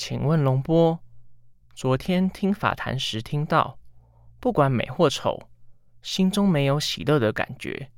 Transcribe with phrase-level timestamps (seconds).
[0.00, 0.98] 请问龙波，
[1.74, 3.78] 昨天听法谈时听到，
[4.40, 5.50] 不管美或丑，
[6.00, 7.90] 心中没有喜乐的感觉。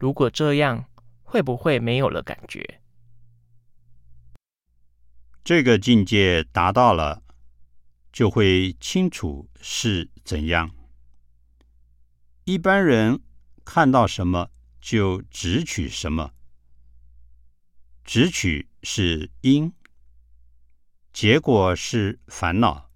[0.00, 0.90] 如果这样，
[1.22, 2.80] 会不会没有了感觉？
[5.44, 7.22] 这个境界达到了，
[8.12, 10.68] 就会清楚是怎样。
[12.46, 13.20] 一般人
[13.64, 14.50] 看到什么
[14.80, 16.32] 就直取什么，
[18.02, 19.72] 直取是因。
[21.20, 22.92] 结果是烦恼。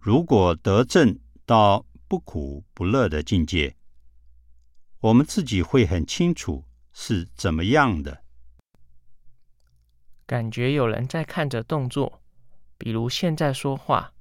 [0.00, 3.76] 如果得正到不苦不乐的境界，
[4.98, 8.24] 我们自己会很清楚是怎么样的。
[10.26, 12.20] 感觉有人在看着动作，
[12.76, 14.12] 比如现在说话，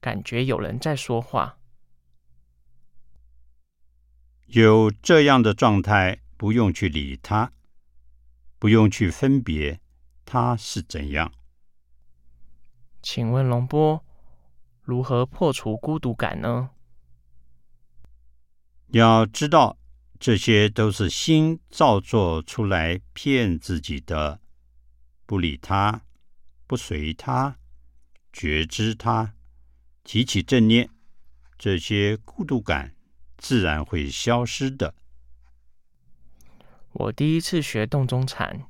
[0.00, 1.58] 感觉有人在说话。
[4.46, 7.52] 有这样的状态，不用去理他，
[8.58, 9.80] 不用去分别
[10.24, 11.32] 他是怎样。
[13.02, 14.04] 请问龙波，
[14.80, 16.70] 如何破除孤独感呢？
[18.88, 19.76] 要知道，
[20.20, 24.40] 这些都是心造作出来骗自己的。
[25.26, 26.02] 不理他，
[26.66, 27.58] 不随他，
[28.32, 29.34] 觉知他，
[30.04, 30.88] 提起正念，
[31.58, 32.94] 这些孤独感
[33.36, 34.94] 自然会消失的。
[36.92, 38.66] 我第一次学洞中禅，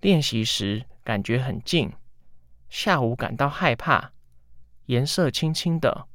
[0.00, 1.92] 练习时感觉很静。
[2.72, 4.12] 下午感到害怕，
[4.86, 6.08] 颜色青青的，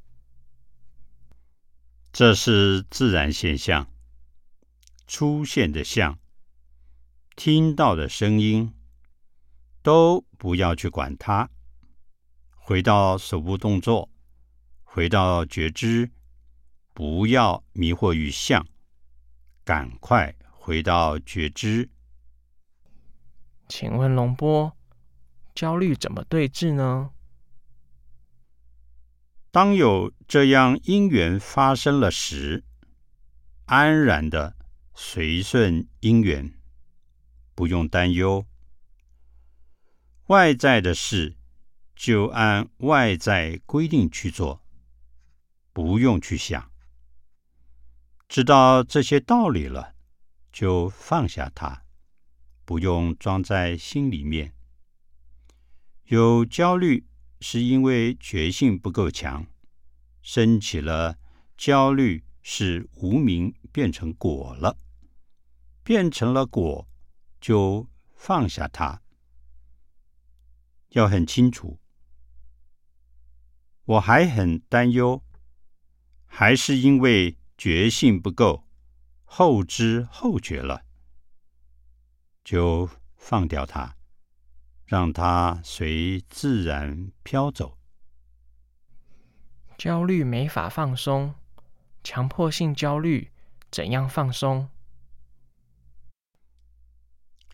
[2.12, 3.88] 这是自然现象
[5.06, 6.18] 出现的像，
[7.36, 8.74] 听到的声音
[9.82, 11.48] 都不要去管它，
[12.56, 14.10] 回到手部动作，
[14.82, 16.10] 回到觉知，
[16.92, 18.66] 不要迷惑于相，
[19.62, 21.88] 赶快回到觉知。
[23.68, 24.77] 请问龙波。
[25.58, 27.10] 焦虑怎么对治呢？
[29.50, 32.62] 当有这样因缘发生了时，
[33.64, 34.56] 安然的
[34.94, 36.54] 随顺因缘，
[37.56, 38.46] 不用担忧。
[40.28, 41.36] 外在的事
[41.96, 44.62] 就按外在规定去做，
[45.72, 46.70] 不用去想。
[48.28, 49.96] 知道这些道理了，
[50.52, 51.82] 就放下它，
[52.64, 54.54] 不用装在心里面。
[56.08, 57.06] 有焦虑，
[57.38, 59.46] 是因为觉性不够强，
[60.22, 61.18] 升起了
[61.54, 64.78] 焦虑，是无名变成果了，
[65.84, 66.88] 变成了果，
[67.38, 69.02] 就放下它。
[70.92, 71.78] 要很清楚，
[73.84, 75.22] 我还很担忧，
[76.24, 78.66] 还是因为觉性不够，
[79.26, 80.86] 后知后觉了，
[82.42, 83.97] 就放掉它。
[84.88, 87.76] 让它随自然飘走。
[89.76, 91.34] 焦虑没法放松，
[92.02, 93.30] 强迫性焦虑
[93.70, 94.70] 怎样放松？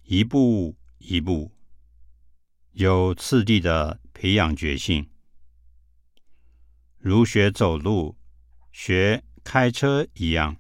[0.05, 1.51] 一步一步，
[2.71, 5.11] 有次第的培养决心，
[6.99, 8.17] 如学走路、
[8.71, 10.57] 学开车一样，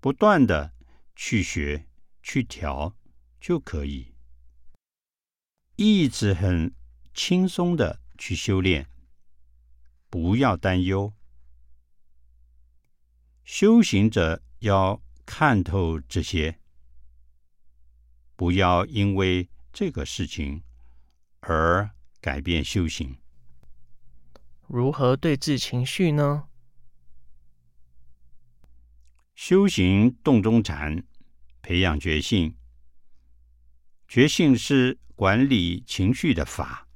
[0.00, 0.72] 不断的
[1.14, 1.86] 去学、
[2.22, 2.96] 去调
[3.38, 4.15] 就可以。
[5.76, 6.74] 一直很
[7.12, 8.88] 轻松的去修炼，
[10.08, 11.12] 不要担忧。
[13.44, 16.58] 修行者要看透这些，
[18.36, 20.62] 不要因为这个事情
[21.40, 21.90] 而
[22.22, 23.18] 改变修行。
[24.66, 26.48] 如何对治情绪呢？
[29.34, 31.04] 修行洞中禅，
[31.60, 32.56] 培养觉性。
[34.08, 34.98] 觉性是。
[35.16, 36.86] 管理情绪的法，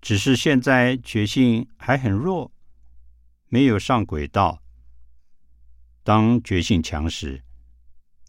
[0.00, 2.52] 只是现在觉性还很弱，
[3.48, 4.62] 没有上轨道。
[6.04, 7.42] 当觉性强时，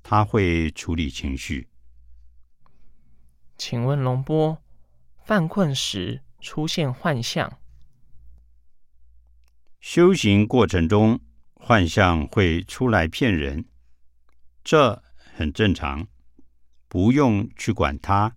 [0.02, 1.70] 他会处理情绪。
[3.56, 4.64] 请问龙波，
[5.24, 7.60] 犯困时出现幻象，
[9.80, 11.20] 修行过程中
[11.54, 13.66] 幻象会出来骗人，
[14.64, 15.04] 这
[15.36, 16.08] 很正常。
[16.98, 18.36] 不用去管它。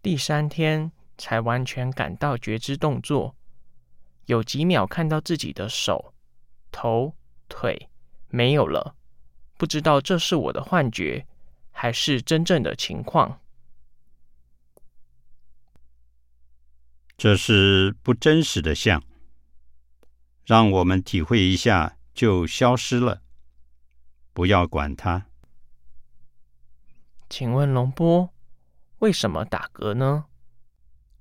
[0.00, 3.34] 第三天才完全感到觉知动作，
[4.26, 6.14] 有几秒看到自己的手、
[6.70, 7.16] 头、
[7.48, 7.90] 腿
[8.28, 8.94] 没有了，
[9.56, 11.26] 不知道这是我的幻觉
[11.72, 13.40] 还是真正的情况。
[17.18, 19.02] 这是不真实的相，
[20.44, 23.22] 让我们体会一下就消失了，
[24.32, 25.26] 不要管它。
[27.30, 28.34] 请问龙波，
[28.98, 30.26] 为什么打嗝呢？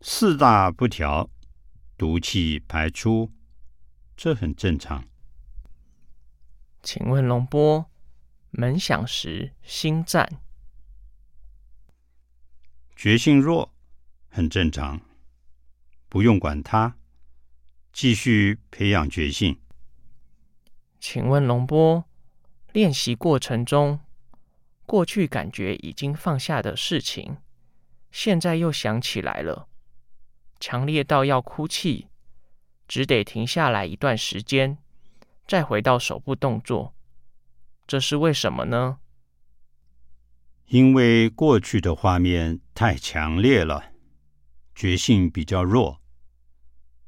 [0.01, 1.29] 四大不调，
[1.99, 3.31] 毒气排出，
[4.17, 5.05] 这很正常。
[6.81, 7.85] 请问龙波，
[8.49, 10.41] 门响时心战，
[12.95, 13.71] 觉性弱，
[14.29, 14.99] 很正常，
[16.09, 16.95] 不用管它，
[17.93, 19.61] 继续培养觉性。
[20.99, 22.03] 请问龙波，
[22.73, 23.99] 练习过程中，
[24.89, 27.37] 过去感觉已经放下的事情。
[28.11, 29.69] 现在又想起来了，
[30.59, 32.07] 强烈到要哭泣，
[32.87, 34.79] 只得停下来一段时间，
[35.45, 36.95] 再回到手部动作。
[37.85, 38.97] 这是为什么呢？
[40.65, 43.91] 因为过去的画面太强烈了，
[44.73, 46.01] 觉性比较弱，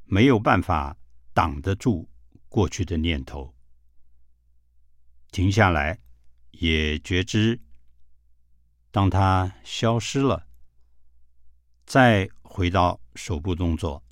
[0.06, 0.96] 没有办法
[1.34, 2.08] 挡得住
[2.48, 3.56] 过去的念头。
[5.32, 5.98] 停下来，
[6.52, 7.60] 也觉知，
[8.92, 10.46] 当它消失了。
[11.86, 14.04] 再回到手部动作。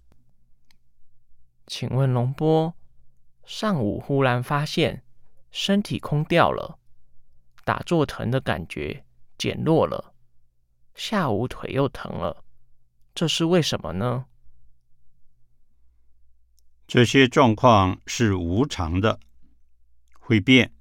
[1.68, 2.74] 请问龙波，
[3.46, 5.04] 上午忽然发现
[5.52, 6.80] 身体空掉了，
[7.64, 9.06] 打坐疼的感觉
[9.38, 10.16] 减弱了，
[10.96, 12.44] 下午腿又疼了，
[13.14, 14.26] 这是为什么呢？
[16.88, 19.20] 这些状况是无常的，
[20.20, 20.74] 会变，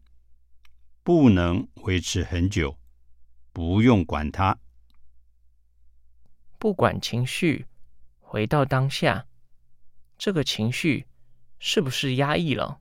[1.03, 2.78] 不能维持很久，
[3.53, 4.59] 不用管它。
[6.59, 7.67] 不管情绪，
[8.19, 9.27] 回到当下，
[10.17, 11.07] 这个情绪
[11.59, 12.81] 是不是压抑了？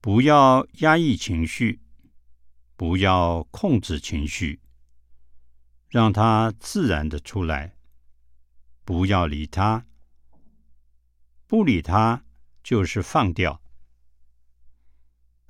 [0.00, 1.80] 不要压抑情绪，
[2.76, 4.60] 不要控制情绪，
[5.88, 7.76] 让它自然的出来。
[8.84, 9.86] 不要理它，
[11.46, 12.24] 不理它
[12.64, 13.62] 就是放掉，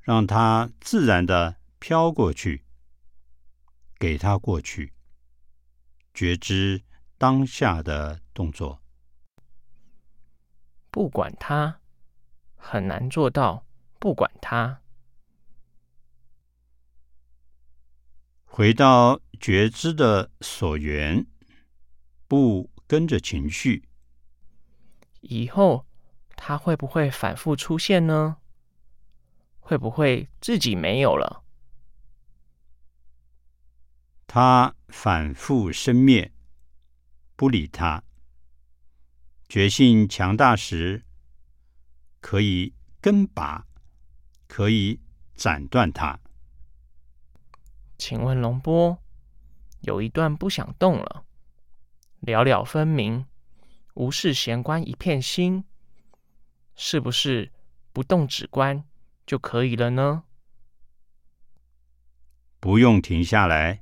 [0.02, 2.61] 让它自然的飘过去，
[4.02, 4.92] 给他过去。
[6.12, 6.82] 觉知
[7.18, 8.82] 当下的动作，
[10.90, 11.78] 不管他，
[12.56, 13.64] 很难做到
[14.00, 14.80] 不管他。
[18.44, 21.24] 回到觉知的所缘，
[22.26, 23.88] 不跟着情绪。
[25.20, 25.86] 以后
[26.30, 28.38] 它会不会反复出现呢？
[29.60, 31.41] 会不会自己没有了？
[34.34, 36.32] 他反复生灭，
[37.36, 38.02] 不理他。
[39.46, 41.04] 觉性强大时，
[42.18, 43.66] 可以根拔，
[44.48, 44.98] 可以
[45.34, 46.18] 斩断它。
[47.98, 49.02] 请问龙波，
[49.80, 51.26] 有一段不想动了，
[52.20, 53.26] 了了分明，
[53.92, 55.62] 无事闲观一片心，
[56.74, 57.52] 是不是
[57.92, 58.82] 不动止观
[59.26, 60.24] 就可以了呢？
[62.58, 63.80] 不用停下来。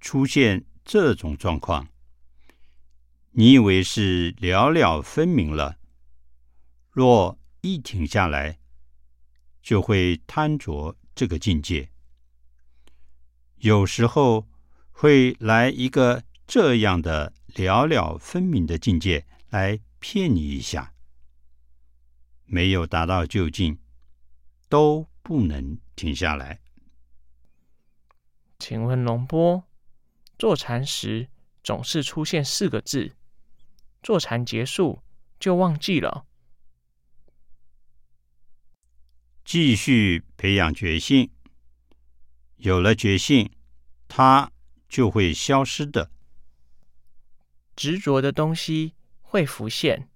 [0.00, 1.88] 出现这种状况，
[3.32, 5.78] 你以为是了了分明了？
[6.90, 8.58] 若一停下来，
[9.62, 11.90] 就会贪着这个境界。
[13.56, 14.46] 有时候
[14.92, 20.94] 会来一个这样的了了分明的境界来骗你一下，
[22.44, 23.78] 没有达到就近，
[24.68, 26.60] 都不能停下来。
[28.58, 29.65] 请问龙波？
[30.38, 31.28] 坐禅时
[31.62, 33.16] 总是出现四个字，
[34.02, 35.02] 坐禅结束
[35.40, 36.26] 就忘记了。
[39.44, 41.30] 继续培养觉性，
[42.56, 43.50] 有了觉性，
[44.08, 44.52] 它
[44.88, 46.10] 就会消失的。
[47.74, 50.08] 执着的东西会浮现，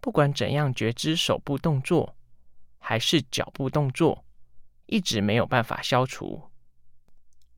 [0.00, 2.16] 不管怎样觉知手部动作
[2.78, 4.24] 还是脚步动作，
[4.86, 6.50] 一直没有办法消除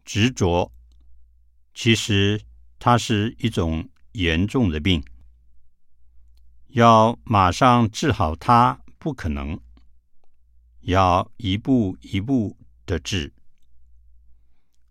[0.05, 0.73] 执着。
[1.73, 2.41] 其实
[2.79, 5.03] 它是一种严重的病，
[6.69, 9.59] 要马上治好它不可能，
[10.81, 13.33] 要一步一步的治。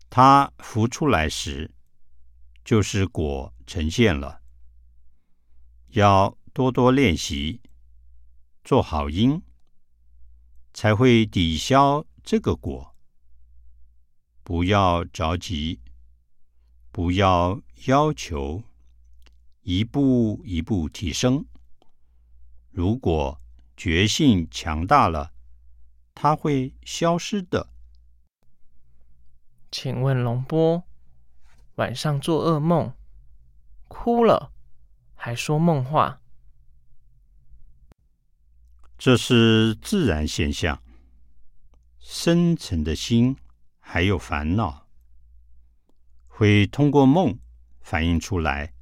[0.08, 1.70] 它浮出来时，
[2.64, 4.40] 就是果呈现了。
[5.90, 7.60] 要多多练习，
[8.64, 9.40] 做好因，
[10.72, 12.96] 才会抵消这个果。
[14.42, 15.80] 不要着急。
[16.92, 18.62] 不要要求
[19.62, 21.44] 一步一步提升。
[22.70, 23.40] 如果
[23.76, 25.32] 觉性强大了，
[26.14, 27.68] 它会消失的。
[29.70, 30.82] 请问龙波，
[31.76, 32.92] 晚上做噩梦，
[33.88, 34.52] 哭了，
[35.14, 36.20] 还说梦话，
[38.98, 40.82] 这是自然现象。
[41.98, 43.36] 深沉的心
[43.78, 44.79] 还有烦恼。
[46.40, 47.38] 会通过梦
[47.82, 48.72] 反映出来，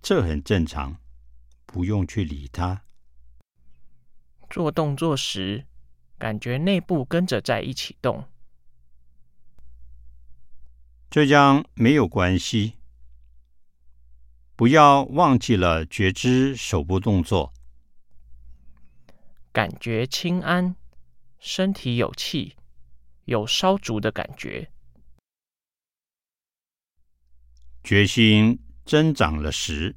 [0.00, 0.96] 这很正常，
[1.66, 2.82] 不用去理它。
[4.48, 5.66] 做动作时，
[6.16, 8.24] 感觉内部跟着在一起动，
[11.10, 12.78] 这样没有关系。
[14.56, 17.52] 不要忘记了觉知手部动作，
[19.52, 20.74] 感觉轻安，
[21.38, 22.56] 身体有气，
[23.26, 24.70] 有烧足的感觉。
[27.88, 29.96] 决心增长了时，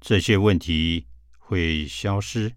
[0.00, 2.54] 这些问题会消失。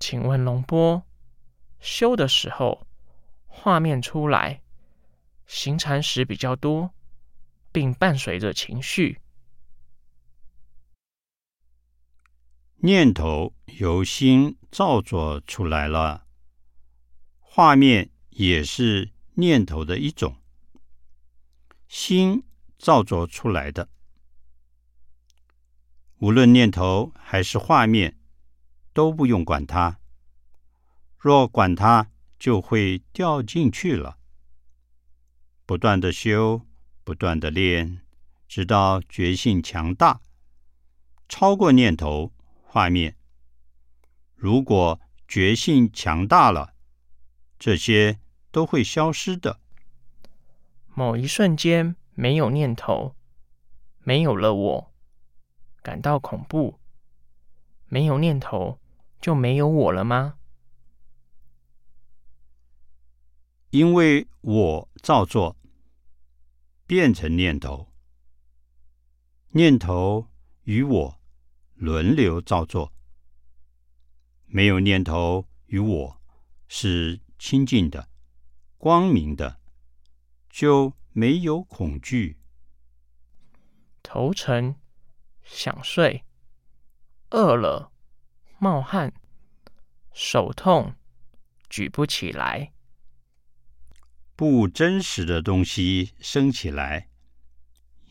[0.00, 1.06] 请问龙波，
[1.78, 2.84] 修的时候
[3.46, 4.60] 画面出来，
[5.46, 6.92] 行禅时比较多，
[7.70, 9.20] 并伴随着情绪，
[12.78, 16.26] 念头由心造作出来了，
[17.38, 20.36] 画面也是念头的一种，
[21.88, 22.44] 心
[22.78, 23.88] 造作出来的，
[26.18, 28.18] 无论念头还是画面。
[28.92, 29.98] 都不用管它，
[31.18, 34.16] 若管它，就会掉进去了。
[35.66, 36.62] 不断的修，
[37.04, 38.00] 不断的练，
[38.48, 40.22] 直到觉性强大，
[41.28, 43.18] 超过念头、画面。
[44.34, 46.72] 如果觉性强大了，
[47.58, 48.18] 这些
[48.50, 49.60] 都会消失的。
[50.96, 53.14] 某一瞬间没有念头，
[53.98, 54.92] 没有了我，
[55.82, 56.80] 感到恐怖。
[57.86, 58.80] 没有念头。
[59.18, 60.38] 就没有我了吗？
[63.70, 65.56] 因为我造作，
[66.86, 67.92] 变成念头，
[69.48, 70.28] 念头
[70.62, 71.20] 与我
[71.74, 72.92] 轮流造作。
[74.46, 76.20] 没有念头与我
[76.68, 78.08] 是清净的、
[78.78, 79.58] 光明的，
[80.56, 82.38] 就没有恐惧。
[84.02, 84.74] 头沉，
[85.42, 86.24] 想睡，
[87.28, 87.92] 饿了。
[88.58, 89.12] 冒汗，
[90.14, 90.94] 手痛，
[91.68, 92.72] 举不起来。
[94.34, 97.10] 不真实的东西升起来，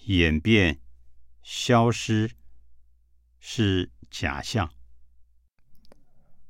[0.04, 0.80] 演变、
[1.42, 2.30] 消失，
[3.40, 4.72] 是假象。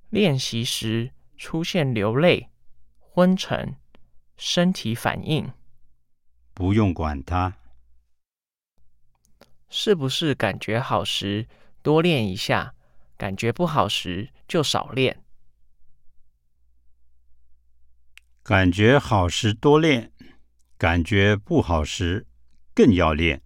[0.10, 2.50] 练习时出现流泪、
[3.00, 3.78] 昏沉、
[4.36, 5.54] 身体反应，
[6.56, 7.56] 不用管它。
[9.70, 11.48] 是不是感觉好时
[11.84, 12.74] 多练一下？
[13.18, 15.24] 感觉不好时就少练，
[18.44, 20.12] 感觉好时多练，
[20.78, 22.28] 感觉不好时
[22.74, 23.42] 更要练。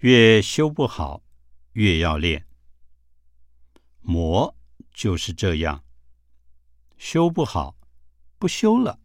[0.00, 1.22] 越修不好，
[1.74, 2.44] 越要练。
[4.00, 4.52] 魔
[4.92, 5.84] 就是这样，
[6.96, 7.76] 修不好，
[8.36, 8.98] 不修了，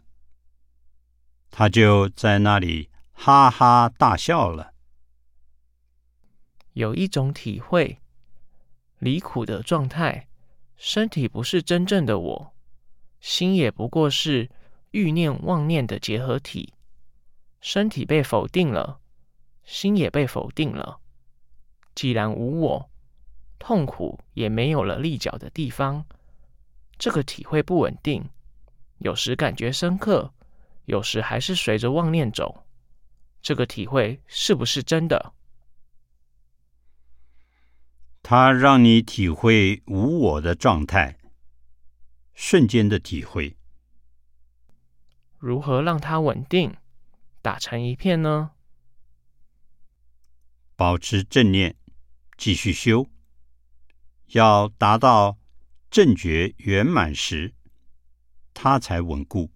[1.56, 4.74] 他就在那里哈哈大笑了。
[6.74, 8.00] 有一种体会。
[8.98, 10.28] 离苦的状态，
[10.78, 12.54] 身体不是真正的我，
[13.20, 14.50] 心也不过是
[14.92, 16.74] 欲念妄念的结合体。
[17.62, 19.00] 身体被否定了，
[19.64, 21.00] 心也被否定了。
[21.94, 22.90] 既然无我，
[23.60, 26.04] 痛苦也没有了立脚的地方。
[26.98, 28.28] 这个体会不稳定，
[29.00, 30.34] 有时感觉深刻，
[30.86, 32.66] 有时还是随着妄念走。
[33.42, 35.34] 这个体会是不是真的？
[38.22, 41.18] 它让你体会无我的状态，
[42.34, 43.58] 瞬间的体会。
[45.38, 46.74] 如何让它稳定，
[47.42, 48.52] 打成一片呢？
[50.78, 51.76] 保持正念，
[52.38, 53.10] 继续修，
[54.28, 55.38] 要达到
[55.92, 57.54] 正觉圆满时，
[58.54, 59.52] 它才稳固。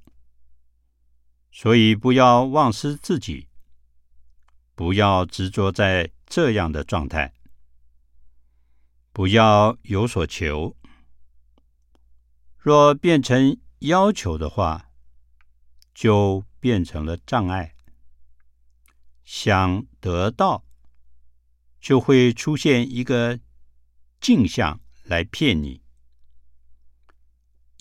[1.52, 3.48] 所以不要忘失自己，
[4.76, 7.34] 不要执着在这样的状态。
[9.12, 10.78] 不要有所求，
[12.58, 14.92] 若变成要求的话，
[15.96, 17.74] 就变成了障碍。
[19.24, 20.64] 想得到，
[21.82, 23.40] 就会出现一个
[24.22, 25.82] 镜像来骗你。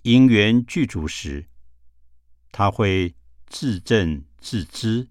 [0.03, 1.49] 因缘具足时，
[2.51, 3.15] 他会
[3.47, 5.09] 自证自知。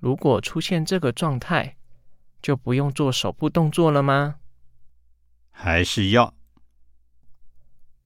[0.00, 1.76] 如果出现这个状态，
[2.42, 4.40] 就不用做手部动作了吗？
[5.50, 6.34] 还是要？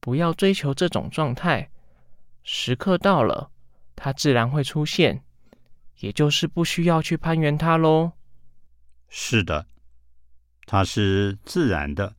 [0.01, 1.71] 不要追求这种状态，
[2.43, 3.51] 时刻到了，
[3.95, 5.25] 它自然会出现，
[5.99, 8.13] 也就是不需要去攀援它喽。
[9.09, 9.67] 是的，
[10.65, 12.17] 它是自然的。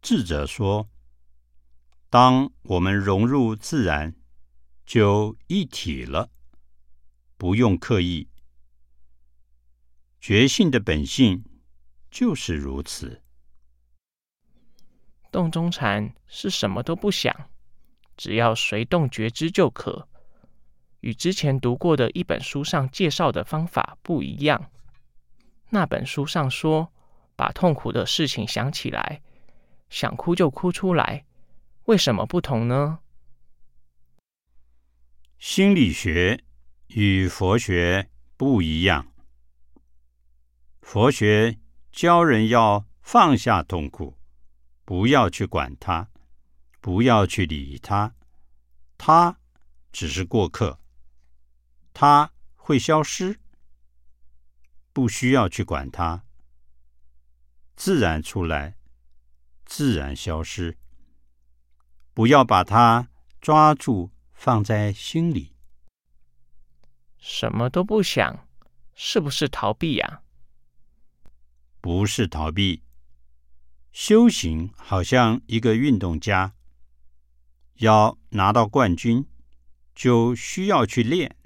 [0.00, 0.88] 智者说
[2.10, 4.14] ：“当我们融入自然，
[4.86, 6.30] 就一体了，
[7.36, 8.28] 不用刻意。
[10.18, 11.44] 觉性的本性
[12.10, 13.22] 就是如此。
[15.30, 17.50] 洞中禅是什么都不想，
[18.16, 20.08] 只要随动觉知就可。
[21.00, 24.70] 与之前读过的一本书上介绍的方法不一样。
[25.68, 26.90] 那本书上说，
[27.36, 29.20] 把痛苦的事情想起来，
[29.90, 31.26] 想哭就哭出来。
[31.88, 32.98] 为什么不同呢？
[35.38, 36.44] 心理学
[36.88, 39.10] 与佛学不一样。
[40.82, 41.58] 佛学
[41.90, 44.18] 教人要放下痛苦，
[44.84, 46.10] 不要去管它，
[46.82, 48.14] 不要去理它，
[48.98, 49.38] 它
[49.90, 50.78] 只是过客，
[51.94, 53.40] 它会消失，
[54.92, 56.22] 不需要去管它，
[57.76, 58.76] 自然出来，
[59.64, 60.76] 自然消失。
[62.18, 63.08] 不要把它
[63.40, 65.54] 抓住，放在心里。
[67.16, 68.44] 什么都不想，
[68.96, 70.22] 是不是逃避呀？
[71.80, 72.82] 不是逃避，
[73.92, 76.54] 修行好像一个运动家，
[77.74, 79.24] 要拿到冠军，
[79.94, 81.36] 就需要去练。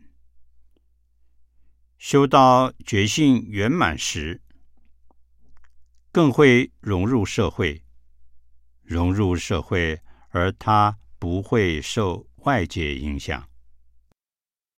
[1.98, 4.40] 修到觉性圆满时，
[6.10, 7.84] 更会融入社会，
[8.82, 10.00] 融入社会，
[10.32, 13.51] 而他不会受外界影响。